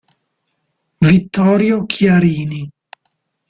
Vittorio 1.01 1.85
Chiarini 1.85 2.65